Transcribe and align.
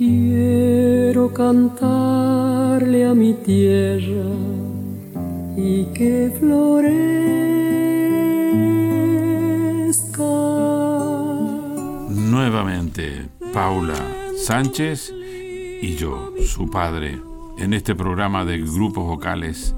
Quiero 0.00 1.30
cantarle 1.30 3.04
a 3.04 3.12
mi 3.12 3.34
tierra 3.34 4.24
y 5.58 5.84
que 5.92 6.34
florezca. 6.38 7.04
Nuevamente, 12.08 13.28
Paula 13.52 13.94
Sánchez 14.38 15.12
y 15.12 15.94
yo, 15.96 16.32
su 16.46 16.70
padre, 16.70 17.20
en 17.58 17.74
este 17.74 17.94
programa 17.94 18.46
de 18.46 18.56
grupos 18.56 19.04
vocales 19.04 19.74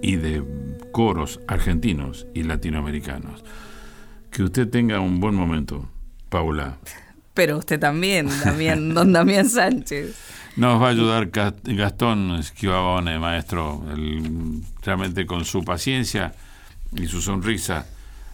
y 0.00 0.16
de 0.16 0.42
coros 0.90 1.38
argentinos 1.46 2.26
y 2.32 2.44
latinoamericanos. 2.44 3.44
Que 4.30 4.42
usted 4.42 4.70
tenga 4.70 5.00
un 5.00 5.20
buen 5.20 5.34
momento, 5.34 5.84
Paula. 6.30 6.78
Pero 7.34 7.58
usted 7.58 7.78
también, 7.78 8.28
también, 8.42 8.94
don 8.94 9.12
Damián 9.12 9.48
Sánchez. 9.48 10.16
Nos 10.56 10.82
va 10.82 10.88
a 10.88 10.90
ayudar 10.90 11.30
Gastón 11.30 12.32
Esquivabone, 12.32 13.18
maestro, 13.18 13.84
realmente 14.82 15.24
con 15.24 15.44
su 15.44 15.64
paciencia 15.64 16.34
y 16.92 17.06
su 17.06 17.22
sonrisa, 17.22 17.86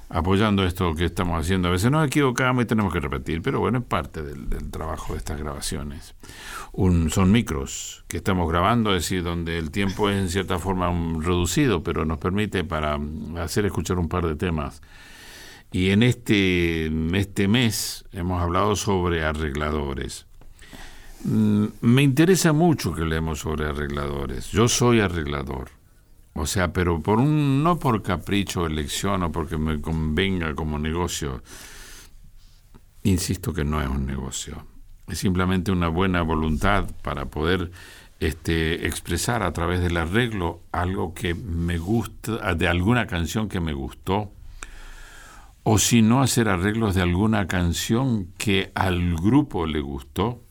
apoyando 0.09 0.65
esto 0.65 0.95
que 0.95 1.05
estamos 1.05 1.39
haciendo. 1.39 1.69
A 1.69 1.73
veces 1.73 1.91
nos 1.91 2.07
equivocamos 2.07 2.65
y 2.65 2.67
tenemos 2.67 2.93
que 2.93 3.01
repetir, 3.01 3.43
pero 3.43 3.61
bueno, 3.61 3.79
es 3.79 3.85
parte 3.85 4.23
del, 4.23 4.49
trabajo 4.71 5.13
de 5.13 5.19
estas 5.19 5.39
grabaciones. 5.39 6.15
Un, 6.73 7.11
son 7.11 7.31
micros 7.31 8.05
que 8.09 8.17
estamos 8.17 8.49
grabando, 8.51 8.95
es 8.97 9.03
decir, 9.03 9.23
donde 9.23 9.59
el 9.59 9.71
tiempo 9.71 10.09
es 10.09 10.17
en 10.17 10.31
cierta 10.31 10.59
forma 10.59 10.91
reducido, 11.21 11.83
pero 11.83 12.07
nos 12.07 12.19
permite 12.19 12.65
para 12.65 12.99
hacer 13.39 13.67
escuchar 13.67 13.99
un 13.99 14.09
par 14.09 14.27
de 14.27 14.37
temas 14.37 14.81
y 15.73 15.91
en 15.91 16.03
este, 16.03 16.87
este 17.19 17.49
mes 17.49 18.05
hemos 18.13 18.43
hablado 18.43 18.77
sobre 18.77 19.25
arregladores. 19.25 20.27
Mm, 21.25 21.67
me 21.81 22.03
interesa 22.03 22.53
mucho 22.53 22.95
que 22.95 23.05
leemos 23.05 23.41
sobre 23.41 23.67
arregladores. 23.67 24.51
Yo 24.53 24.69
soy 24.69 25.01
arreglador. 25.01 25.71
O 26.35 26.47
sea, 26.47 26.73
pero 26.73 27.01
por 27.01 27.19
un, 27.19 27.63
no 27.63 27.79
por 27.79 28.03
capricho 28.03 28.67
elección 28.67 29.23
o 29.23 29.33
porque 29.33 29.57
me 29.57 29.81
convenga 29.81 30.55
como 30.55 30.79
negocio. 30.79 31.43
Insisto 33.03 33.53
que 33.53 33.65
no 33.65 33.81
es 33.81 33.89
un 33.89 34.07
negocio. 34.07 34.67
Es 35.09 35.19
simplemente 35.19 35.73
una 35.73 35.89
buena 35.89 36.23
voluntad 36.23 36.91
para 37.03 37.27
poder 37.27 37.71
este, 38.21 38.87
expresar 38.87 39.43
a 39.43 39.53
través 39.53 39.81
del 39.81 39.97
arreglo 39.97 40.61
algo 40.73 41.15
que 41.15 41.35
me 41.35 41.79
gusta, 41.79 42.55
de 42.55 42.69
alguna 42.69 43.07
canción 43.07 43.49
que 43.49 43.61
me 43.61 43.73
gustó 43.73 44.33
o 45.69 45.79
si 45.79 46.01
no 46.01 46.23
hacer 46.23 46.49
arreglos 46.49 46.95
de 46.95 47.03
alguna 47.03 47.49
canción 47.49 48.29
que 48.39 48.71
al 48.77 49.17
grupo 49.17 49.67
le 49.67 49.81
gustó, 49.81 50.45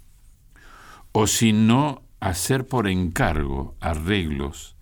o 1.14 1.26
si 1.26 1.54
no 1.54 2.04
hacer 2.20 2.68
por 2.68 2.90
encargo 2.90 3.78
arreglos 3.80 4.76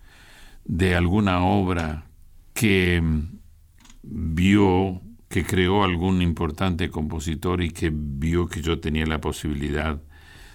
de 0.64 0.96
alguna 0.96 1.44
obra 1.44 2.06
que 2.52 3.00
vio, 4.02 5.02
que 5.28 5.44
creó 5.44 5.84
algún 5.84 6.20
importante 6.20 6.90
compositor 6.90 7.62
y 7.62 7.70
que 7.70 7.92
vio 7.94 8.48
que 8.48 8.60
yo 8.60 8.80
tenía 8.80 9.06
la 9.06 9.20
posibilidad 9.20 10.02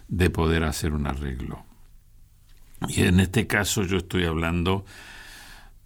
de 0.10 0.30
poder 0.30 0.66
hacer 0.66 0.92
un 0.92 1.08
arreglo. 1.08 1.64
Y 2.90 3.04
en 3.04 3.22
este 3.22 3.48
caso 3.48 3.84
yo 3.84 3.96
estoy 3.96 4.26
hablando 4.26 4.84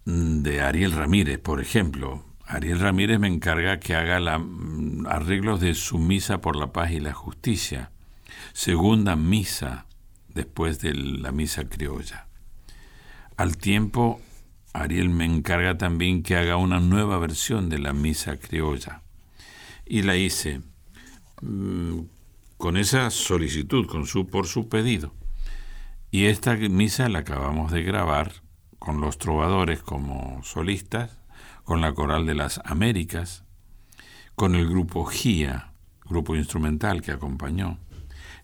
de 0.03 0.61
Ariel 0.61 0.93
Ramírez, 0.93 1.37
por 1.37 1.61
ejemplo, 1.61 2.32
Ariel 2.53 2.79
Ramírez 2.79 3.19
me 3.19 3.27
encarga 3.27 3.79
que 3.79 3.95
haga 3.95 4.19
la, 4.19 4.37
mm, 4.37 5.07
arreglos 5.07 5.59
de 5.59 5.73
su 5.73 5.97
misa 5.97 6.39
por 6.39 6.55
la 6.55 6.71
paz 6.71 6.91
y 6.91 6.99
la 6.99 7.11
justicia, 7.11 7.89
segunda 8.53 9.15
misa 9.15 9.87
después 10.27 10.79
de 10.79 10.93
la 10.93 11.31
misa 11.31 11.67
criolla. 11.67 12.27
Al 13.37 13.57
tiempo, 13.57 14.21
Ariel 14.71 15.09
me 15.09 15.25
encarga 15.25 15.79
también 15.79 16.21
que 16.21 16.35
haga 16.35 16.57
una 16.57 16.79
nueva 16.79 17.17
versión 17.17 17.69
de 17.69 17.79
la 17.79 17.91
misa 17.91 18.37
criolla. 18.37 19.01
Y 19.83 20.03
la 20.03 20.15
hice 20.15 20.61
mm, 21.41 22.01
con 22.57 22.77
esa 22.77 23.09
solicitud, 23.09 23.87
con 23.87 24.05
su, 24.05 24.27
por 24.27 24.45
su 24.45 24.69
pedido. 24.69 25.15
Y 26.11 26.25
esta 26.25 26.55
misa 26.55 27.09
la 27.09 27.19
acabamos 27.19 27.71
de 27.71 27.81
grabar 27.81 28.31
con 28.77 29.01
los 29.01 29.17
trovadores 29.17 29.81
como 29.81 30.43
solistas 30.43 31.22
con 31.63 31.81
la 31.81 31.93
Coral 31.93 32.25
de 32.25 32.35
las 32.35 32.61
Américas, 32.65 33.43
con 34.35 34.55
el 34.55 34.67
grupo 34.67 35.05
GIA, 35.05 35.71
grupo 36.05 36.35
instrumental 36.35 37.01
que 37.01 37.11
acompañó. 37.11 37.77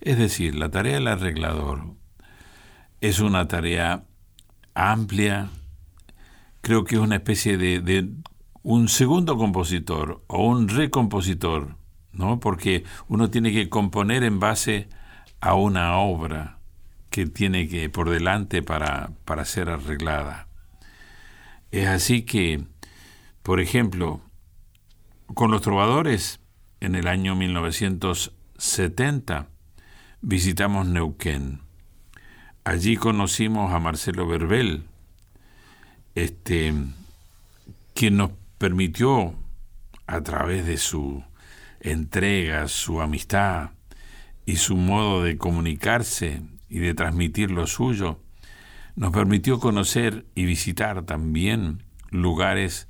Es 0.01 0.17
decir, 0.17 0.55
la 0.55 0.69
tarea 0.69 0.95
del 0.95 1.07
arreglador 1.07 1.95
es 3.01 3.19
una 3.19 3.47
tarea 3.47 4.03
amplia, 4.73 5.49
creo 6.61 6.83
que 6.83 6.95
es 6.95 7.01
una 7.01 7.15
especie 7.15 7.57
de, 7.57 8.09
un 8.63 8.87
segundo 8.87 9.37
compositor 9.37 10.23
o 10.27 10.45
un 10.45 10.67
recompositor, 10.67 11.75
¿no? 12.11 12.39
Porque 12.39 12.83
uno 13.07 13.29
tiene 13.29 13.51
que 13.51 13.69
componer 13.69 14.23
en 14.23 14.39
base 14.39 14.89
a 15.41 15.53
una 15.53 15.97
obra 15.97 16.59
que 17.09 17.25
tiene 17.25 17.67
que 17.67 17.89
por 17.89 18.09
delante 18.09 18.61
para, 18.61 19.11
para 19.25 19.45
ser 19.45 19.69
arreglada. 19.69 20.47
Es 21.71 21.87
así 21.87 22.23
que 22.23 22.63
por 23.43 23.59
ejemplo, 23.59 24.21
con 25.33 25.51
los 25.51 25.61
trovadores, 25.61 26.39
en 26.79 26.95
el 26.95 27.07
año 27.07 27.35
1970, 27.35 29.49
visitamos 30.21 30.87
Neuquén. 30.87 31.59
Allí 32.63 32.95
conocimos 32.97 33.73
a 33.73 33.79
Marcelo 33.79 34.27
Verbel, 34.27 34.85
este, 36.15 36.73
quien 37.93 38.17
nos 38.17 38.31
permitió, 38.57 39.35
a 40.09 40.21
través 40.21 40.65
de 40.65 40.77
su 40.77 41.23
entrega, 41.81 42.67
su 42.67 42.99
amistad 42.99 43.69
y 44.43 44.55
su 44.55 44.75
modo 44.75 45.23
de 45.23 45.37
comunicarse 45.37 46.41
y 46.67 46.79
de 46.79 46.95
transmitir 46.95 47.51
lo 47.51 47.67
suyo, 47.67 48.19
nos 48.95 49.11
permitió 49.11 49.59
conocer 49.59 50.25
y 50.33 50.45
visitar 50.45 51.03
también 51.03 51.83
lugares 52.09 52.87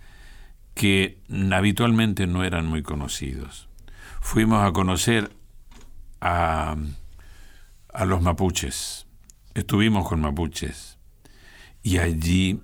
que 0.79 1.17
habitualmente 1.51 2.25
no 2.25 2.45
eran 2.45 2.65
muy 2.65 2.83
conocidos. 2.83 3.67
Fuimos 4.21 4.65
a 4.65 4.71
conocer 4.71 5.29
a, 6.21 6.77
a 7.93 8.05
los 8.05 8.21
mapuches, 8.21 9.05
estuvimos 9.55 10.07
con 10.07 10.21
mapuches 10.21 10.97
y 11.83 11.97
allí 11.97 12.61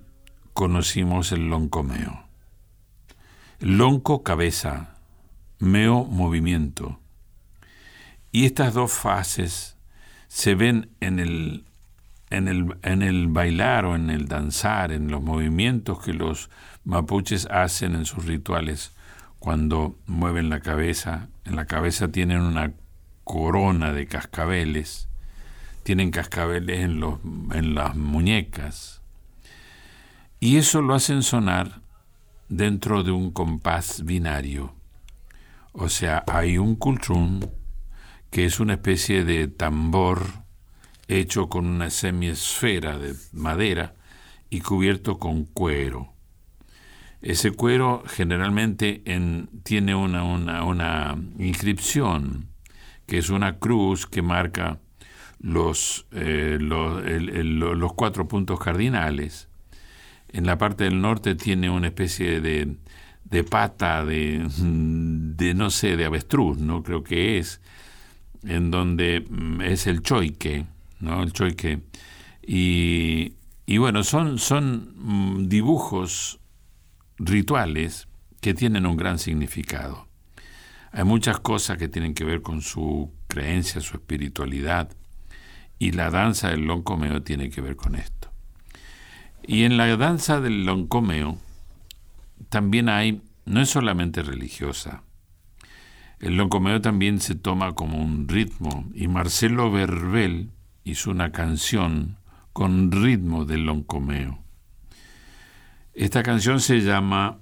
conocimos 0.54 1.30
el 1.30 1.50
loncomeo. 1.50 2.24
Lonco 3.60 4.22
cabeza, 4.22 4.96
meo 5.58 6.04
movimiento. 6.04 6.98
Y 8.32 8.46
estas 8.46 8.72
dos 8.72 8.92
fases 8.92 9.76
se 10.28 10.54
ven 10.54 10.88
en 11.00 11.18
el, 11.18 11.66
en 12.30 12.48
el, 12.48 12.78
en 12.82 13.02
el 13.02 13.26
bailar 13.28 13.84
o 13.84 13.94
en 13.94 14.08
el 14.08 14.26
danzar, 14.26 14.90
en 14.90 15.10
los 15.10 15.22
movimientos 15.22 16.02
que 16.02 16.14
los 16.14 16.48
mapuches 16.86 17.46
hacen 17.50 17.94
en 17.94 18.06
sus 18.06 18.24
rituales 18.24 18.92
cuando 19.38 19.98
mueven 20.06 20.48
la 20.48 20.60
cabeza. 20.60 21.28
En 21.44 21.56
la 21.56 21.66
cabeza 21.66 22.08
tienen 22.08 22.40
una 22.40 22.72
corona 23.24 23.92
de 23.92 24.06
cascabeles, 24.06 25.08
tienen 25.82 26.10
cascabeles 26.10 26.80
en, 26.80 27.00
los, 27.00 27.18
en 27.52 27.74
las 27.74 27.96
muñecas. 27.96 29.02
Y 30.40 30.56
eso 30.56 30.80
lo 30.80 30.94
hacen 30.94 31.22
sonar 31.22 31.80
dentro 32.48 33.02
de 33.02 33.10
un 33.10 33.32
compás 33.32 34.04
binario. 34.04 34.72
O 35.72 35.88
sea, 35.88 36.24
hay 36.28 36.56
un 36.56 36.76
cultrún 36.76 37.50
que 38.30 38.44
es 38.44 38.60
una 38.60 38.74
especie 38.74 39.24
de 39.24 39.48
tambor 39.48 40.24
hecho 41.08 41.48
con 41.48 41.66
una 41.66 41.90
semiesfera 41.90 42.98
de 42.98 43.14
madera 43.32 43.94
y 44.50 44.60
cubierto 44.60 45.18
con 45.18 45.44
cuero. 45.44 46.15
Ese 47.26 47.50
cuero 47.50 48.04
generalmente 48.06 49.02
tiene 49.64 49.96
una, 49.96 51.18
inscripción, 51.40 52.46
que 53.04 53.18
es 53.18 53.30
una 53.30 53.58
cruz 53.58 54.06
que 54.06 54.22
marca 54.22 54.78
los, 55.40 56.06
eh, 56.12 56.56
los, 56.60 57.92
cuatro 57.94 58.28
puntos 58.28 58.60
cardinales. 58.60 59.48
En 60.28 60.46
la 60.46 60.56
parte 60.56 60.84
del 60.84 61.00
norte 61.00 61.34
tiene 61.34 61.68
una 61.68 61.88
especie 61.88 62.40
de, 62.40 62.76
de 63.24 63.42
pata 63.42 64.04
de, 64.04 64.46
de, 64.60 65.54
no 65.54 65.70
sé, 65.70 65.96
de 65.96 66.04
avestruz, 66.04 66.58
¿no? 66.58 66.84
Creo 66.84 67.02
que 67.02 67.38
es, 67.38 67.60
en 68.44 68.70
donde 68.70 69.26
mm, 69.28 69.62
es 69.62 69.88
el 69.88 70.00
choique, 70.02 70.66
¿no? 71.00 71.24
El 71.24 71.32
choique. 71.32 71.80
Y, 72.46 73.32
y 73.66 73.78
bueno, 73.78 74.04
son, 74.04 74.38
son 74.38 74.92
mm, 74.94 75.48
dibujos 75.48 76.38
rituales 77.18 78.08
que 78.40 78.54
tienen 78.54 78.86
un 78.86 78.96
gran 78.96 79.18
significado. 79.18 80.08
Hay 80.92 81.04
muchas 81.04 81.40
cosas 81.40 81.78
que 81.78 81.88
tienen 81.88 82.14
que 82.14 82.24
ver 82.24 82.42
con 82.42 82.62
su 82.62 83.12
creencia, 83.26 83.80
su 83.80 83.96
espiritualidad, 83.96 84.90
Y 85.78 85.92
la 85.92 86.10
danza 86.10 86.48
del 86.48 86.64
loncomeo 86.64 87.22
tiene 87.22 87.50
que 87.50 87.60
ver 87.60 87.76
con 87.76 87.96
esto. 87.96 88.30
Y 89.46 89.64
en 89.64 89.76
la 89.76 89.94
danza 89.98 90.40
del 90.40 90.64
loncomeo 90.64 91.38
también 92.48 92.88
hay, 92.88 93.20
no 93.44 93.60
es 93.60 93.68
solamente 93.68 94.22
religiosa, 94.22 95.02
el 96.18 96.38
loncomeo 96.38 96.80
también 96.80 97.20
se 97.20 97.34
toma 97.34 97.74
como 97.74 97.98
un 97.98 98.26
ritmo 98.26 98.88
y 98.94 99.06
Marcelo 99.06 99.70
Verbel 99.70 100.50
hizo 100.82 101.10
una 101.10 101.30
canción 101.30 102.16
con 102.54 102.90
ritmo 102.90 103.44
del 103.44 103.66
loncomeo. 103.66 104.42
Esta 105.96 106.22
canción 106.22 106.60
se 106.60 106.82
llama 106.82 107.38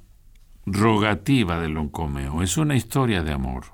Rogativa 0.64 1.58
del 1.58 1.72
loncomeo, 1.72 2.40
es 2.40 2.56
una 2.56 2.76
historia 2.76 3.24
de 3.24 3.32
amor. 3.32 3.64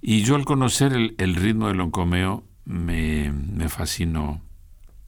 Y 0.00 0.24
yo 0.24 0.34
al 0.34 0.44
conocer 0.44 0.92
el, 0.92 1.34
ritmo 1.36 1.68
del 1.68 1.76
loncomeo 1.76 2.42
me, 2.64 3.30
me 3.30 3.68
fascinó, 3.68 4.42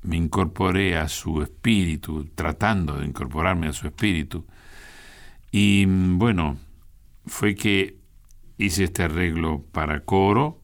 me 0.02 0.16
incorporé 0.16 0.96
a 0.96 1.08
su 1.08 1.42
espíritu, 1.42 2.30
tratando 2.36 2.98
de 2.98 3.06
incorporarme 3.06 3.66
a 3.66 3.72
su 3.72 3.88
espíritu. 3.88 4.46
Y 5.50 5.86
bueno, 5.86 6.56
fue 7.26 7.56
que 7.56 7.98
hice 8.56 8.84
este 8.84 9.02
arreglo 9.02 9.64
para 9.72 10.04
coro 10.04 10.60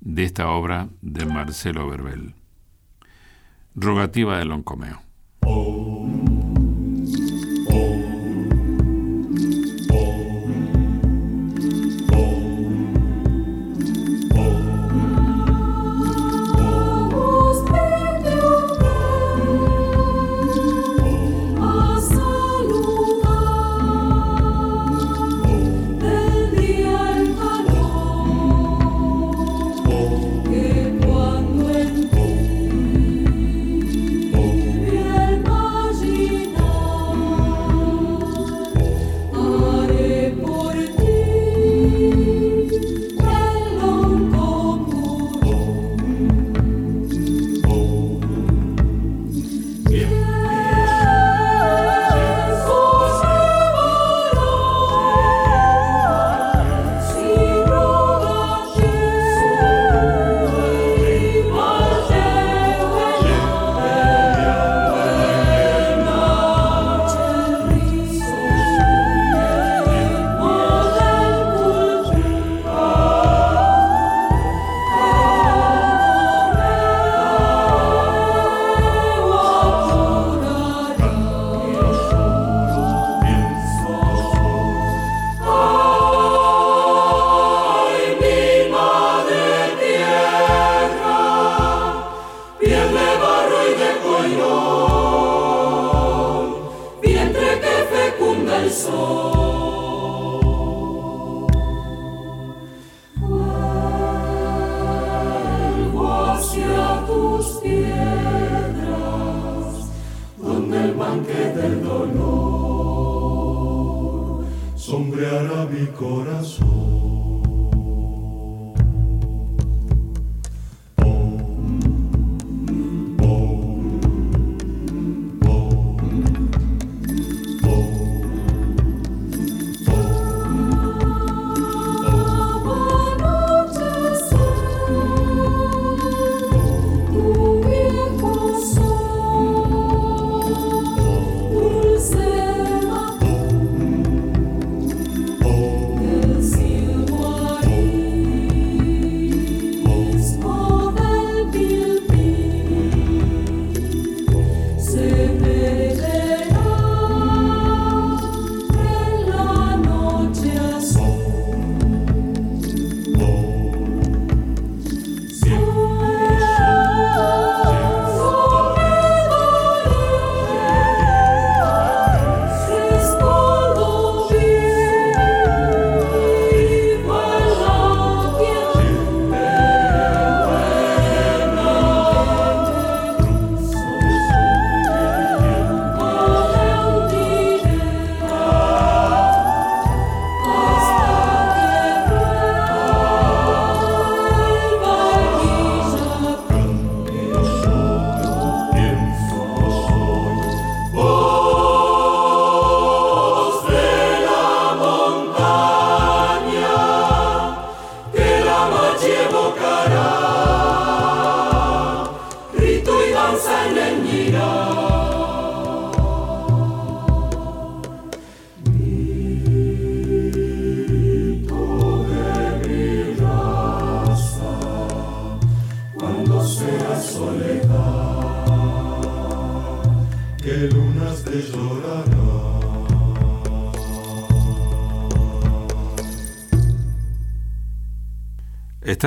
de 0.00 0.24
esta 0.24 0.48
obra 0.48 0.88
de 1.00 1.26
Marcelo 1.26 1.88
Verbel. 1.88 2.34
Rogativa 3.76 4.36
de 4.36 4.46
Loncomeo. 4.46 5.00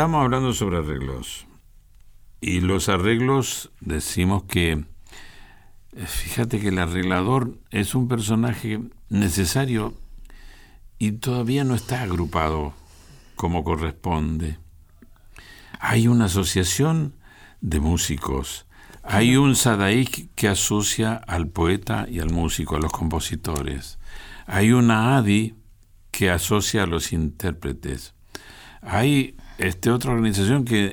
Estamos 0.08 0.24
hablando 0.24 0.54
sobre 0.54 0.78
arreglos. 0.78 1.48
Y 2.40 2.62
los 2.62 2.88
arreglos 2.88 3.72
decimos 3.82 4.44
que, 4.44 4.72
eh, 4.72 6.06
fíjate 6.06 6.62
que 6.62 6.70
el 6.70 6.80
arreglador 6.80 7.60
es 7.72 7.94
un 7.94 8.08
personaje 8.08 8.80
necesario 9.10 9.96
y 10.98 11.12
todavía 11.12 11.66
no 11.66 11.76
está 11.76 12.04
agrupado 12.04 12.74
como 13.36 13.66
corresponde. 13.66 14.58
Hay 15.82 16.08
una 16.08 16.26
asociación 16.28 17.18
de 17.60 17.82
músicos. 17.82 18.66
Hay 19.04 19.36
un 19.36 19.58
sadaik 19.58 20.34
que 20.36 20.48
asocia 20.48 21.16
al 21.16 21.50
poeta 21.50 22.08
y 22.10 22.22
al 22.22 22.30
músico, 22.30 22.78
a 22.78 22.80
los 22.80 22.94
compositores. 22.94 24.00
Hay 24.46 24.72
una 24.72 25.18
adi 25.18 25.56
que 26.12 26.32
asocia 26.32 26.84
a 26.84 26.88
los 26.88 27.12
intérpretes. 27.12 28.14
Hay 28.82 29.36
este, 29.58 29.90
otra 29.90 30.12
organización 30.12 30.66
que 30.66 30.92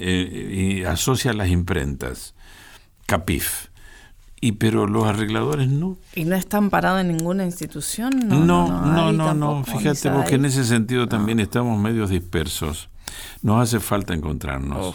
eh, 0.80 0.86
asocia 0.86 1.32
a 1.32 1.34
las 1.34 1.48
imprentas, 1.48 2.34
CAPIF. 3.06 3.68
Y 4.40 4.52
pero 4.52 4.86
los 4.86 5.06
arregladores 5.06 5.68
no. 5.68 5.96
¿Y 6.14 6.24
no 6.24 6.36
están 6.36 6.68
parados 6.68 7.00
en 7.00 7.08
ninguna 7.08 7.46
institución? 7.46 8.28
No, 8.28 8.44
no, 8.44 9.10
no, 9.10 9.32
no. 9.32 9.64
Fíjate 9.64 10.10
vos 10.10 10.26
que 10.26 10.34
en 10.34 10.44
ese 10.44 10.64
sentido 10.64 11.08
también 11.08 11.40
estamos 11.40 11.80
medios 11.80 12.10
dispersos. 12.10 12.90
Nos 13.40 13.62
hace 13.62 13.80
falta 13.80 14.12
encontrarnos. 14.12 14.94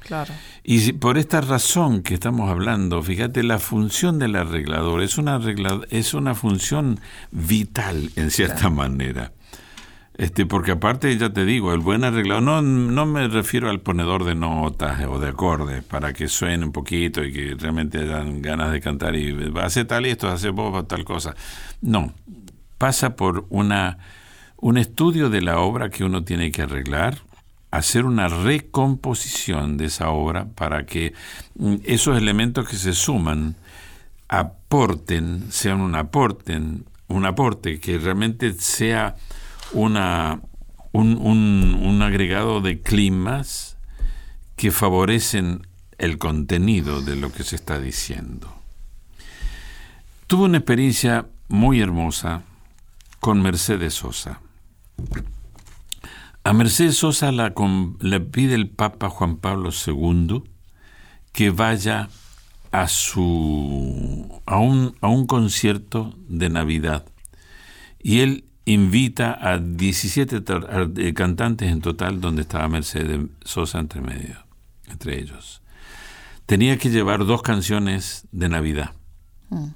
claro. 0.00 0.32
Y 0.64 0.92
por 0.94 1.18
esta 1.18 1.42
razón 1.42 2.02
que 2.02 2.14
estamos 2.14 2.48
hablando, 2.48 3.02
fíjate, 3.02 3.42
la 3.42 3.58
función 3.58 4.18
del 4.18 4.34
arreglador 4.34 5.02
es 5.02 5.18
una, 5.18 5.40
es 5.90 6.14
una 6.14 6.34
función 6.34 6.98
vital 7.30 8.10
en 8.16 8.30
cierta 8.30 8.70
manera. 8.70 9.32
Este, 10.16 10.46
porque 10.46 10.72
aparte, 10.72 11.14
ya 11.18 11.30
te 11.30 11.44
digo, 11.44 11.74
el 11.74 11.80
buen 11.80 12.02
arreglador, 12.02 12.42
no, 12.42 12.62
no 12.62 13.04
me 13.04 13.28
refiero 13.28 13.68
al 13.68 13.80
ponedor 13.80 14.24
de 14.24 14.34
notas 14.34 15.04
o 15.06 15.18
de 15.18 15.28
acordes 15.28 15.84
para 15.84 16.14
que 16.14 16.28
suene 16.28 16.64
un 16.64 16.72
poquito 16.72 17.22
y 17.22 17.32
que 17.32 17.54
realmente 17.58 17.98
hayan 17.98 18.40
ganas 18.40 18.72
de 18.72 18.80
cantar 18.80 19.14
y 19.14 19.32
va 19.50 19.64
a 19.64 19.66
hacer 19.66 19.86
tal 19.86 20.06
esto, 20.06 20.28
hace 20.28 20.48
vos 20.48 20.88
tal 20.88 21.04
cosa. 21.04 21.34
No, 21.82 22.14
pasa 22.78 23.14
por 23.14 23.44
una, 23.50 23.98
un 24.56 24.78
estudio 24.78 25.28
de 25.28 25.42
la 25.42 25.58
obra 25.58 25.90
que 25.90 26.02
uno 26.02 26.24
tiene 26.24 26.50
que 26.50 26.62
arreglar, 26.62 27.18
hacer 27.70 28.06
una 28.06 28.28
recomposición 28.28 29.76
de 29.76 29.84
esa 29.84 30.08
obra 30.08 30.46
para 30.46 30.86
que 30.86 31.12
mm, 31.56 31.76
esos 31.84 32.16
elementos 32.16 32.66
que 32.66 32.76
se 32.76 32.94
suman 32.94 33.56
aporten, 34.28 35.52
sean 35.52 35.82
un 35.82 35.94
aporten, 35.94 36.86
un 37.08 37.26
aporte 37.26 37.78
que 37.80 37.98
realmente 37.98 38.54
sea 38.54 39.16
una, 39.72 40.40
un, 40.92 41.16
un, 41.16 42.02
agregado 42.02 42.60
de 42.60 42.80
climas 42.80 43.76
que 44.56 44.70
favorecen 44.70 45.66
el 45.98 46.18
contenido 46.18 47.02
de 47.02 47.16
lo 47.16 47.32
que 47.32 47.44
se 47.44 47.56
está 47.56 47.78
diciendo. 47.78 48.52
Tuve 50.26 50.44
una 50.44 50.58
experiencia 50.58 51.26
muy 51.48 51.80
hermosa 51.80 52.42
con 53.20 53.42
Mercedes 53.42 53.94
Sosa. 53.94 54.40
A 56.44 56.52
Mercedes 56.52 56.96
Sosa 56.96 57.32
la, 57.32 57.52
le 58.00 58.20
pide 58.20 58.54
el 58.54 58.68
Papa 58.68 59.08
Juan 59.08 59.36
Pablo 59.36 59.70
II 59.70 60.44
que 61.32 61.50
vaya 61.50 62.08
a, 62.72 62.88
su, 62.88 64.40
a, 64.46 64.58
un, 64.58 64.96
a 65.00 65.08
un 65.08 65.26
concierto 65.26 66.14
de 66.28 66.48
Navidad. 66.48 67.06
Y 68.02 68.20
él 68.20 68.45
invita 68.66 69.38
a 69.40 69.58
17 69.58 70.42
eh, 70.96 71.14
cantantes 71.14 71.70
en 71.70 71.80
total, 71.80 72.20
donde 72.20 72.42
estaba 72.42 72.68
Mercedes 72.68 73.20
Sosa 73.44 73.78
entre 73.78 74.00
medio, 74.00 74.44
entre 74.88 75.18
ellos. 75.18 75.62
Tenía 76.46 76.76
que 76.76 76.90
llevar 76.90 77.24
dos 77.24 77.42
canciones 77.42 78.26
de 78.32 78.48
Navidad. 78.48 78.92
Mm. 79.50 79.68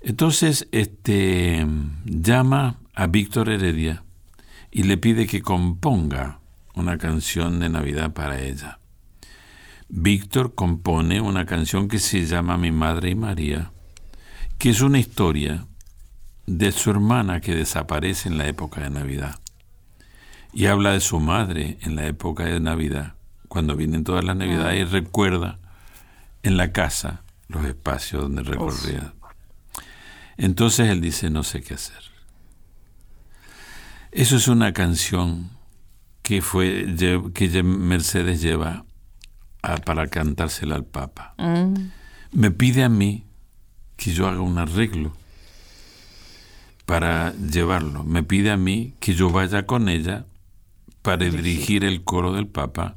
Entonces, 0.00 0.68
este 0.70 1.66
llama 2.04 2.78
a 2.94 3.06
Víctor 3.08 3.48
Heredia 3.48 4.04
y 4.70 4.84
le 4.84 4.96
pide 4.96 5.26
que 5.26 5.42
componga 5.42 6.40
una 6.74 6.98
canción 6.98 7.58
de 7.58 7.68
Navidad 7.68 8.12
para 8.12 8.40
ella. 8.40 8.78
Víctor 9.88 10.54
compone 10.54 11.20
una 11.20 11.46
canción 11.46 11.88
que 11.88 11.98
se 11.98 12.26
llama 12.26 12.58
Mi 12.58 12.70
Madre 12.70 13.10
y 13.10 13.14
María, 13.14 13.72
que 14.58 14.70
es 14.70 14.80
una 14.80 14.98
historia 14.98 15.66
de 16.46 16.72
su 16.72 16.90
hermana 16.90 17.40
que 17.40 17.54
desaparece 17.54 18.28
en 18.28 18.38
la 18.38 18.46
época 18.46 18.82
de 18.82 18.90
Navidad. 18.90 19.38
Y 20.52 20.66
habla 20.66 20.92
de 20.92 21.00
su 21.00 21.18
madre 21.20 21.78
en 21.82 21.96
la 21.96 22.06
época 22.06 22.44
de 22.44 22.60
Navidad, 22.60 23.14
cuando 23.48 23.76
vienen 23.76 24.04
todas 24.04 24.24
las 24.24 24.36
Navidades 24.36 24.80
y 24.80 24.84
recuerda 24.84 25.58
en 26.42 26.56
la 26.56 26.72
casa 26.72 27.24
los 27.48 27.64
espacios 27.64 28.22
donde 28.22 28.42
recorría. 28.42 29.14
Entonces 30.36 30.90
él 30.90 31.00
dice, 31.00 31.30
no 31.30 31.42
sé 31.42 31.62
qué 31.62 31.74
hacer. 31.74 32.02
Eso 34.12 34.36
es 34.36 34.46
una 34.46 34.72
canción 34.72 35.50
que, 36.22 36.40
fue, 36.40 36.86
que 37.34 37.62
Mercedes 37.62 38.40
lleva 38.40 38.84
para 39.84 40.06
cantársela 40.08 40.76
al 40.76 40.84
Papa. 40.84 41.34
Mm. 41.38 41.74
Me 42.32 42.50
pide 42.50 42.84
a 42.84 42.88
mí 42.88 43.24
que 43.96 44.12
yo 44.12 44.28
haga 44.28 44.40
un 44.40 44.58
arreglo 44.58 45.12
para 46.86 47.34
llevarlo. 47.34 48.04
Me 48.04 48.22
pide 48.22 48.50
a 48.50 48.56
mí 48.56 48.94
que 49.00 49.14
yo 49.14 49.30
vaya 49.30 49.66
con 49.66 49.88
ella 49.88 50.24
para 51.02 51.24
dirigir 51.24 51.84
el 51.84 52.02
coro 52.02 52.32
del 52.32 52.46
Papa 52.46 52.96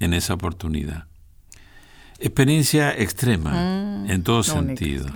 en 0.00 0.14
esa 0.14 0.34
oportunidad. 0.34 1.06
Experiencia 2.18 2.96
extrema 2.96 3.52
mm, 3.52 4.10
en 4.10 4.22
todo 4.22 4.42
sentido. 4.42 5.06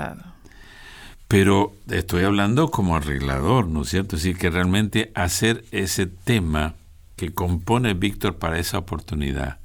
Pero 1.27 1.75
estoy 1.89 2.25
hablando 2.25 2.71
como 2.71 2.95
arreglador, 2.95 3.67
¿no 3.67 3.83
es 3.83 3.89
cierto? 3.89 4.17
Es 4.17 4.23
decir, 4.23 4.39
que 4.39 4.51
realmente 4.51 5.11
hacer 5.15 5.65
ese 5.73 6.07
tema 6.07 6.75
que 7.17 7.33
compone 7.33 7.95
Víctor 7.95 8.37
para 8.37 8.59
esa 8.59 8.79
oportunidad 8.79 9.62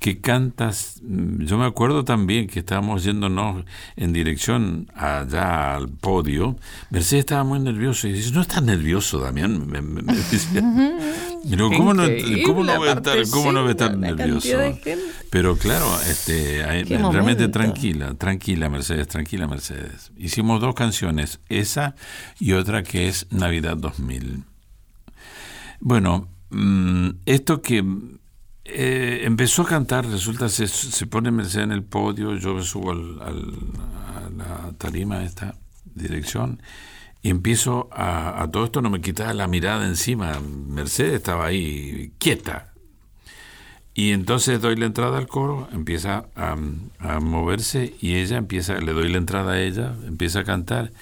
que 0.00 0.18
cantas, 0.18 1.00
mm, 1.02 1.44
yo 1.44 1.58
me 1.58 1.66
acuerdo 1.66 2.04
también 2.04 2.46
que 2.46 2.60
estábamos 2.60 3.04
yéndonos 3.04 3.66
en 3.96 4.14
dirección 4.14 4.90
allá 4.94 5.76
al 5.76 5.90
podio, 5.90 6.56
Mercedes 6.88 7.20
estaba 7.20 7.44
muy 7.44 7.60
nervioso 7.60 8.08
y 8.08 8.12
dice, 8.12 8.32
no 8.32 8.40
estás 8.40 8.62
nervioso, 8.62 9.18
Damián, 9.18 9.68
me, 9.68 9.80
¿cómo 11.76 11.92
no, 11.92 12.04
¿cómo 12.46 12.64
no, 12.64 12.78
voy 12.78 12.88
a 12.88 12.92
estar, 12.92 13.18
cómo 13.28 13.52
no 13.52 13.60
voy 13.60 13.68
a 13.68 13.72
estar 13.72 13.96
nervioso? 13.96 14.48
Pero 15.28 15.56
claro, 15.56 15.86
este, 16.08 16.62
realmente 16.86 17.48
tranquila, 17.48 18.14
tranquila 18.14 18.70
Mercedes, 18.70 19.06
tranquila 19.06 19.46
Mercedes. 19.46 20.12
Hicimos 20.16 20.62
dos 20.62 20.74
canciones, 20.74 21.40
esa 21.50 21.94
y 22.38 22.52
otra 22.52 22.82
que 22.82 23.06
es 23.06 23.26
Navidad 23.30 23.76
2000. 23.76 24.44
Bueno, 25.80 26.28
mm, 26.48 27.10
esto 27.26 27.60
que 27.60 27.84
eh, 28.64 29.22
empezó 29.24 29.62
a 29.62 29.66
cantar, 29.66 30.06
resulta, 30.06 30.48
se, 30.48 30.68
se 30.68 31.06
pone 31.06 31.30
Mercedes 31.30 31.64
en 31.64 31.72
el 31.72 31.82
podio, 31.82 32.36
yo 32.36 32.62
subo 32.62 32.92
al, 32.92 33.20
a 33.20 34.30
la 34.36 34.72
tarima, 34.78 35.24
esta 35.24 35.54
dirección, 35.94 36.62
y 37.22 37.30
empiezo 37.30 37.88
a, 37.92 38.48
todo 38.52 38.64
esto, 38.64 38.80
no 38.82 38.90
me 38.90 39.00
quitaba 39.00 39.34
la 39.34 39.46
mirada 39.46 39.86
encima, 39.86 40.40
Mercedes 40.40 41.14
estaba 41.14 41.46
ahí 41.46 42.12
quieta. 42.18 42.72
Y 43.92 44.12
entonces 44.12 44.60
doy 44.60 44.76
la 44.76 44.86
entrada 44.86 45.18
al 45.18 45.26
coro, 45.26 45.68
empieza 45.72 46.26
a, 46.36 46.56
a 47.00 47.20
moverse 47.20 47.94
y 48.00 48.14
ella 48.14 48.38
empieza, 48.38 48.78
le 48.78 48.92
doy 48.92 49.10
la 49.10 49.18
entrada 49.18 49.52
a 49.52 49.60
ella, 49.60 49.94
empieza 50.06 50.40
a 50.40 50.44
cantar 50.44 50.92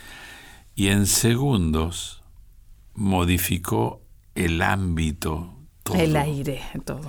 y 0.74 0.88
en 0.88 1.06
segundos 1.06 2.22
modificó 2.94 4.00
el 4.34 4.62
ámbito. 4.62 5.57
Todo. 5.92 6.02
El 6.02 6.16
aire, 6.16 6.62
todo 6.84 7.00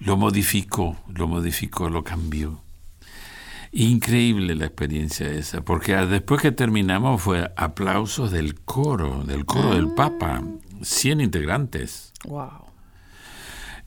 lo 0.00 0.16
modificó, 0.16 0.96
lo 1.12 1.28
modificó, 1.28 1.88
lo 1.88 2.04
cambió. 2.04 2.60
Increíble 3.72 4.54
la 4.54 4.66
experiencia 4.66 5.28
esa, 5.28 5.62
porque 5.62 5.94
después 5.94 6.40
que 6.40 6.52
terminamos 6.52 7.20
fue 7.20 7.52
aplausos 7.56 8.30
del 8.30 8.60
coro, 8.60 9.24
del 9.24 9.44
coro 9.44 9.74
del 9.74 9.92
Papa, 9.94 10.42
100 10.82 11.20
integrantes. 11.20 12.12
Wow. 12.24 12.64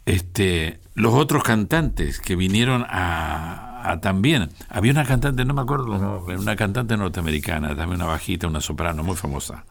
Este, 0.06 0.79
los 0.96 1.13
otros 1.13 1.44
cantantes 1.44 2.20
que 2.20 2.36
vinieron 2.36 2.86
a, 2.88 4.00
también, 4.01 4.50
había 4.68 4.91
una 4.91 5.06
cantante, 5.06 5.46
no 5.46 5.53
me 5.53 5.62
acuerdo 5.62 6.24
una 6.27 6.56
cantante 6.56 6.98
norteamericana, 6.98 7.70
también 7.75 8.01
una 8.01 8.06
bajita, 8.06 8.48
una 8.48 8.62
soprano 8.62 9.03
muy 9.03 9.15
famosa, 9.15 9.65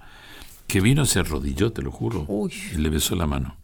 que 0.67 0.81
vino, 0.81 1.05
se 1.05 1.21
arrodilló, 1.21 1.73
te 1.73 1.83
lo 1.83 1.91
juro, 1.91 2.27
y 2.51 2.77
le 2.77 2.89
besó 2.91 3.15
la 3.15 3.27
mano. 3.27 3.57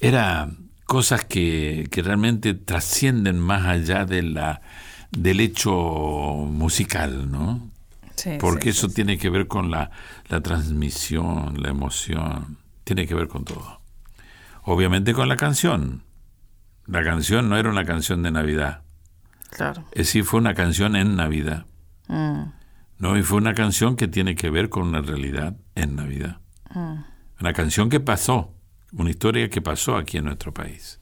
Era 0.00 0.50
cosas 0.84 1.24
que, 1.24 1.88
realmente 1.92 2.54
trascienden 2.54 3.38
más 3.38 3.66
allá 3.66 4.04
de 4.04 4.22
la, 4.22 4.62
del 5.10 5.40
hecho 5.40 5.72
musical, 5.72 7.30
¿no? 7.30 7.70
Porque 8.40 8.70
eso 8.70 8.88
tiene 8.88 9.18
que 9.18 9.28
ver 9.28 9.46
con 9.46 9.70
la, 9.70 9.90
la 10.28 10.40
transmisión, 10.40 11.62
la 11.62 11.68
emoción, 11.68 12.58
tiene 12.84 13.06
que 13.06 13.14
ver 13.14 13.28
con 13.28 13.44
todo. 13.44 13.80
Obviamente 14.62 15.12
con 15.12 15.28
la 15.28 15.36
canción. 15.36 16.02
La 16.86 17.04
canción 17.04 17.48
no 17.48 17.56
era 17.56 17.68
una 17.68 17.84
canción 17.84 18.22
de 18.22 18.30
Navidad. 18.30 18.82
Claro. 19.50 19.84
Es 19.92 20.06
decir, 20.06 20.24
fue 20.24 20.40
una 20.40 20.54
canción 20.54 20.96
en 20.96 21.14
Navidad. 21.16 21.66
Mm. 22.08 22.44
No, 22.98 23.18
y 23.18 23.22
fue 23.22 23.38
una 23.38 23.54
canción 23.54 23.96
que 23.96 24.08
tiene 24.08 24.34
que 24.34 24.50
ver 24.50 24.70
con 24.70 24.84
una 24.88 25.02
realidad 25.02 25.56
en 25.74 25.96
Navidad. 25.96 26.38
Mm. 26.74 27.04
Una 27.40 27.52
canción 27.52 27.90
que 27.90 28.00
pasó 28.00 28.55
una 28.92 29.10
historia 29.10 29.48
que 29.48 29.60
pasó 29.60 29.96
aquí 29.96 30.18
en 30.18 30.24
nuestro 30.24 30.52
país. 30.52 31.00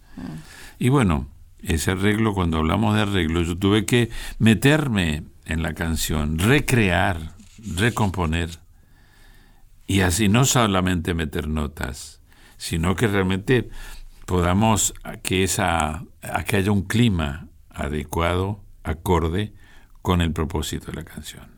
Y 0.79 0.89
bueno, 0.89 1.29
ese 1.61 1.93
arreglo, 1.93 2.35
cuando 2.35 2.59
hablamos 2.59 2.95
de 2.95 3.03
arreglo, 3.03 3.43
yo 3.43 3.57
tuve 3.57 3.87
que 3.87 4.11
meterme 4.39 5.25
en 5.45 5.63
la 5.63 5.75
canción, 5.75 6.39
recrear, 6.39 7.35
recomponer, 7.59 8.51
y 9.87 10.01
así 10.01 10.29
no 10.29 10.45
solamente 10.45 11.15
meter 11.15 11.49
notas, 11.49 12.23
sino 12.57 12.97
que 12.97 13.07
realmente 13.07 13.69
podamos 14.27 14.95
que 15.23 15.43
esa 15.43 16.05
que 16.47 16.57
haya 16.57 16.73
un 16.73 16.83
clima 16.83 17.49
adecuado, 17.71 18.65
acorde 18.83 19.53
con 20.01 20.21
el 20.21 20.33
propósito 20.33 20.87
de 20.87 20.95
la 20.95 21.05
canción. 21.05 21.54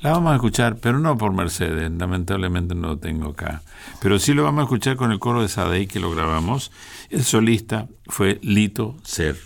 La 0.00 0.10
vamos 0.12 0.32
a 0.32 0.36
escuchar, 0.36 0.76
pero 0.76 0.98
no 0.98 1.16
por 1.16 1.32
Mercedes, 1.32 1.90
lamentablemente 1.90 2.74
no 2.74 2.88
lo 2.88 2.98
tengo 2.98 3.30
acá. 3.30 3.62
Pero 4.00 4.18
sí 4.18 4.34
lo 4.34 4.44
vamos 4.44 4.60
a 4.60 4.64
escuchar 4.64 4.96
con 4.96 5.10
el 5.12 5.18
coro 5.18 5.42
de 5.42 5.48
Sadei 5.48 5.86
que 5.86 6.00
lo 6.00 6.10
grabamos. 6.10 6.70
El 7.10 7.24
solista 7.24 7.88
fue 8.06 8.38
Lito 8.42 8.96
Ser, 9.02 9.38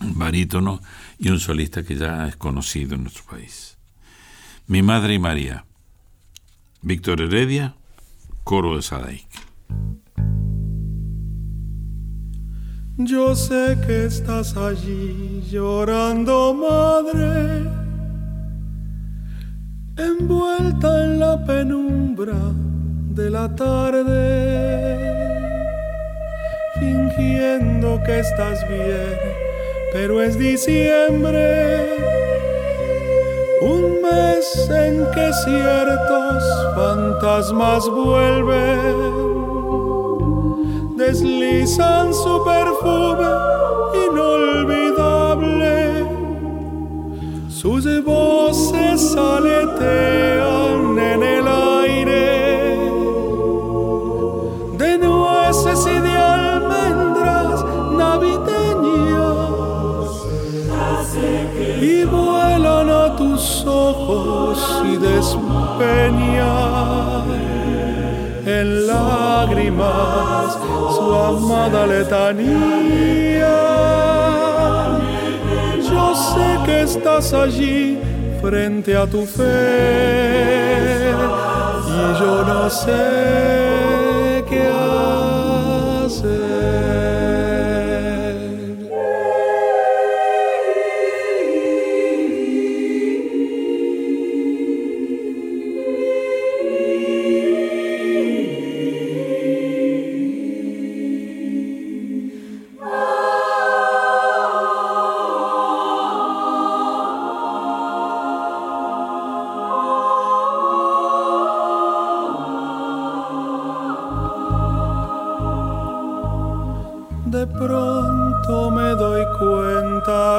un 0.00 0.18
barítono 0.18 0.80
y 1.18 1.30
un 1.30 1.40
solista 1.40 1.82
que 1.82 1.96
ya 1.96 2.26
es 2.26 2.36
conocido 2.36 2.94
en 2.94 3.02
nuestro 3.02 3.24
país. 3.24 3.76
Mi 4.66 4.82
Madre 4.82 5.14
y 5.14 5.18
María, 5.18 5.64
Víctor 6.82 7.20
Heredia, 7.20 7.74
coro 8.44 8.76
de 8.76 8.82
Sadaic. 8.82 9.26
Yo 12.98 13.34
sé 13.36 13.76
que 13.86 14.06
estás 14.06 14.56
allí 14.56 15.42
llorando, 15.50 16.54
madre, 16.54 17.85
envuelta 19.96 21.04
en 21.04 21.20
la 21.20 21.44
penumbra 21.44 22.34
de 23.14 23.30
la 23.30 23.54
tarde, 23.56 24.96
fingiendo 26.78 27.98
que 28.04 28.20
estás 28.20 28.68
bien, 28.68 29.18
pero 29.92 30.22
es 30.22 30.38
diciembre, 30.38 31.96
un 33.62 34.02
mes 34.02 34.70
en 34.70 35.06
que 35.12 35.32
ciertos 35.32 36.44
fantasmas 36.74 37.88
vuelven 37.88 39.16
deslizan 40.96 42.12
su 42.12 42.44
perfume 42.44 43.28
inolvidable. 43.94 44.25
Voces 48.06 49.16
aletean 49.16 50.96
en 51.12 51.22
el 51.22 51.46
aire 51.48 52.78
de 54.78 54.98
nueces 54.98 55.86
y 55.86 55.98
de 56.06 56.16
almendras 56.16 57.64
navideñas 58.00 59.26
y 61.82 62.04
vuelan 62.04 62.88
a 62.88 63.16
tus 63.16 63.66
ojos 63.66 64.82
y 64.84 64.96
despeñan 64.96 66.46
en 68.46 68.86
lágrimas 68.86 70.58
su 70.94 71.12
amada 71.12 71.86
letanía. 71.88 73.75
Estás 76.86 77.32
allí 77.32 77.98
frente 78.40 78.96
a 78.96 79.06
tu 79.06 79.26
fe 79.26 80.85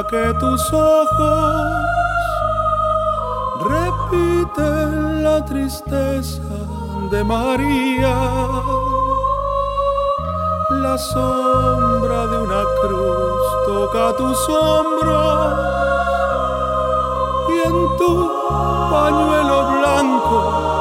que 0.06 0.32
tus 0.38 0.72
ojos 0.72 1.72
repiten 3.64 5.24
la 5.24 5.44
tristeza 5.44 6.42
de 7.10 7.24
María. 7.24 8.14
La 10.82 10.96
sombra 10.96 12.26
de 12.26 12.38
una 12.38 12.62
cruz 12.80 13.42
toca 13.66 14.16
tus 14.16 14.48
hombros 14.48 15.58
y 17.48 17.68
en 17.68 17.96
tu 17.98 18.30
pañuelo 18.90 19.78
blanco 19.78 20.77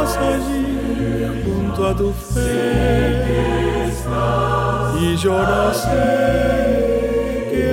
allí 0.00 1.42
junto 1.44 1.86
a 1.86 1.94
tu 1.94 2.12
fe 2.12 3.32
y 5.00 5.16
yo 5.16 5.32
no 5.32 5.74
sé 5.74 7.48
qué. 7.50 7.72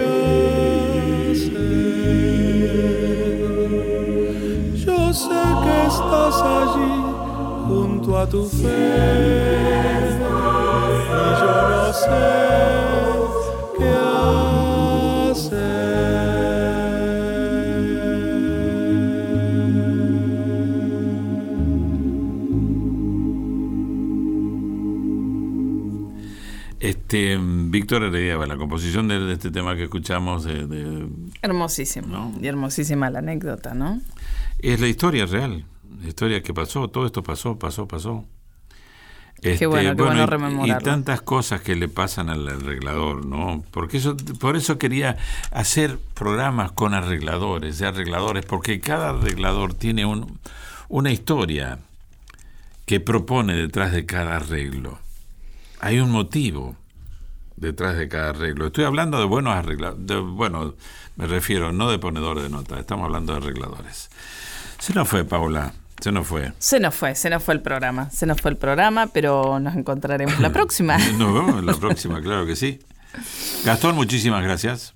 Yo 4.85 5.13
sé 5.13 5.41
que 5.63 5.87
estás 5.87 6.41
allí 6.41 6.93
junto 7.67 8.17
a 8.17 8.27
tu 8.27 8.45
fe 8.45 8.79
y 11.15 11.39
yo. 11.39 11.59
Este, 27.09 27.39
Víctor 27.41 28.03
Heredia, 28.03 28.37
la 28.45 28.55
composición 28.55 29.07
de, 29.07 29.33
este 29.33 29.49
tema 29.49 29.75
que 29.75 29.85
escuchamos 29.85 30.43
de, 30.43 31.07
hermosísimo 31.41 32.37
y 32.39 32.45
hermosísima 32.45 33.09
la 33.09 33.17
anécdota, 33.17 33.73
¿no? 33.73 33.99
Es 34.59 34.79
la 34.79 34.85
historia 34.85 35.25
real, 35.25 35.65
la 36.03 36.07
historia 36.07 36.43
que 36.43 36.53
pasó, 36.53 36.87
todo 36.87 37.07
esto 37.07 37.23
pasó, 37.23 37.57
pasó, 37.57 37.87
pasó. 37.87 38.25
Este, 39.37 39.57
qué 39.57 39.65
bueno, 39.65 39.95
qué 39.95 40.03
bueno, 40.03 40.67
y, 40.67 40.69
y, 40.69 40.77
tantas 40.83 41.23
cosas 41.23 41.61
que 41.61 41.75
le 41.75 41.87
pasan 41.87 42.29
al 42.29 42.47
arreglador, 42.47 43.25
¿no? 43.25 43.63
Porque 43.71 43.97
eso, 43.97 44.15
por 44.39 44.55
eso 44.55 44.77
quería 44.77 45.17
hacer 45.49 45.97
programas 46.13 46.73
con 46.73 46.93
arregladores, 46.93 47.79
de 47.79 47.87
arregladores, 47.87 48.45
porque 48.45 48.79
cada 48.81 49.09
arreglador 49.09 49.73
tiene 49.73 50.05
un, 50.05 50.37
una 50.89 51.11
historia 51.11 51.79
que 52.85 52.99
propone 52.99 53.55
detrás 53.55 53.93
de 53.93 54.05
cada 54.05 54.35
arreglo. 54.35 54.99
Hay 55.79 55.99
un 56.01 56.11
motivo 56.11 56.75
detrás 57.59 57.97
de 57.97 58.07
cada 58.07 58.29
arreglo. 58.29 58.67
Estoy 58.67 58.85
hablando 58.85 59.19
de 59.19 59.25
buenos 59.25 59.53
arregladores, 59.55 60.23
bueno, 60.35 60.75
me 61.15 61.27
refiero 61.27 61.71
no 61.71 61.89
de 61.91 61.99
ponedores 61.99 62.43
de 62.43 62.49
notas, 62.49 62.79
estamos 62.79 63.05
hablando 63.05 63.33
de 63.33 63.39
arregladores. 63.39 64.09
Se 64.79 64.93
nos 64.93 65.07
fue, 65.07 65.25
Paula. 65.25 65.73
Se 65.99 66.13
nos 66.13 66.25
fue. 66.27 66.53
Se 66.59 66.79
nos 66.79 66.95
fue, 66.95 67.13
se 67.13 67.29
nos 67.29 67.43
fue 67.43 67.53
el 67.53 67.61
programa. 67.61 68.09
Se 68.09 68.25
nos 68.25 68.39
fue 68.39 68.51
el 68.51 68.57
programa, 68.57 69.07
pero 69.07 69.59
nos 69.59 69.75
encontraremos 69.75 70.39
la 70.39 70.49
próxima. 70.53 70.97
nos 70.97 71.33
vemos 71.33 71.61
la 71.63 71.73
próxima, 71.73 72.21
claro 72.21 72.45
que 72.45 72.55
sí. 72.55 72.79
Gastón, 73.65 73.95
muchísimas 73.95 74.41
gracias. 74.43 74.93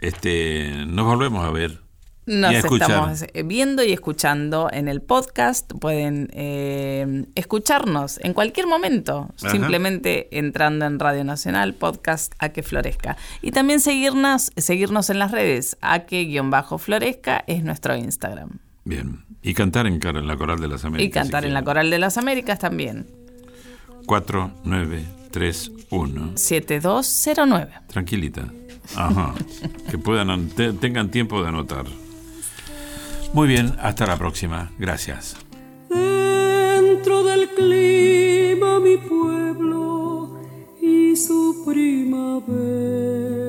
Este, 0.00 0.84
nos 0.86 1.06
volvemos 1.06 1.44
a 1.44 1.50
ver 1.50 1.85
Nos 2.26 2.52
estamos 2.54 3.22
eh, 3.22 3.42
viendo 3.44 3.84
y 3.84 3.92
escuchando 3.92 4.68
en 4.72 4.88
el 4.88 5.00
podcast. 5.00 5.72
Pueden 5.74 6.28
eh, 6.32 7.24
escucharnos 7.36 8.18
en 8.20 8.34
cualquier 8.34 8.66
momento, 8.66 9.28
Ajá. 9.40 9.50
simplemente 9.52 10.36
entrando 10.36 10.86
en 10.86 10.98
Radio 10.98 11.22
Nacional, 11.22 11.74
podcast 11.74 12.34
A 12.40 12.48
que 12.48 12.64
Florezca. 12.64 13.16
Y 13.42 13.52
también 13.52 13.78
seguirnos, 13.78 14.50
seguirnos 14.56 15.08
en 15.08 15.20
las 15.20 15.30
redes. 15.30 15.76
A 15.80 16.00
que-florezca 16.00 17.44
es 17.46 17.62
nuestro 17.62 17.94
Instagram. 17.96 18.58
Bien. 18.84 19.24
Y 19.42 19.54
cantar 19.54 19.86
en, 19.86 20.00
la 20.26 20.36
Coral 20.36 20.58
de 20.58 20.66
las 20.66 20.84
Américas. 20.84 21.08
Y 21.08 21.10
cantar 21.12 21.42
si 21.44 21.48
en 21.48 21.54
la. 21.54 21.62
Coral 21.62 21.90
de 21.90 21.98
las 22.00 22.18
Américas 22.18 22.58
también. 22.58 23.06
4, 24.06 24.50
9, 24.64 25.04
3, 25.30 25.72
1. 25.90 26.32
7209. 26.34 27.70
Tranquilita. 27.86 28.48
Ajá. 28.96 29.32
que 29.90 29.98
puedan, 29.98 30.30
an- 30.30 30.48
te- 30.48 30.72
tengan 30.72 31.10
tiempo 31.12 31.40
de 31.42 31.48
anotar. 31.48 31.86
Muy 33.36 33.48
bien, 33.48 33.76
hasta 33.82 34.06
la 34.06 34.16
próxima. 34.16 34.70
Gracias. 34.78 35.36
Dentro 35.90 37.22
del 37.22 37.50
clima 37.50 38.80
mi 38.80 38.96
pueblo 38.96 40.40
y 40.80 41.14
su 41.16 41.62
primavera. 41.66 43.45